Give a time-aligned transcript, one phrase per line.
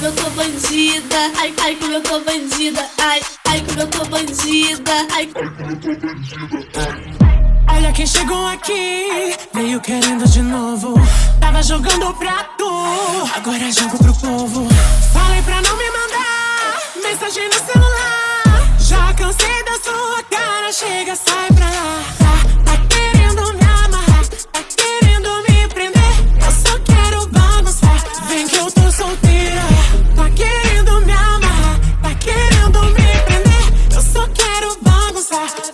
[0.00, 4.04] como eu tô bandida, ai, ai, como eu tô bandida, ai, ai, como eu tô
[4.06, 6.40] bandida, ai, ai, como eu tô bandida.
[7.68, 10.94] Olha quem chegou aqui, veio querendo de novo.
[11.38, 12.70] Tava jogando pra tu,
[13.36, 14.68] agora jogo pro povo.
[15.12, 18.78] Falei pra não me mandar mensagem no celular.
[18.78, 21.69] Já cansei da sua cara, chega, sai pra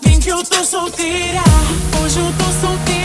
[0.02, 1.40] vem que eu tô solteira.
[2.02, 2.95] Hoje eu tô solteira,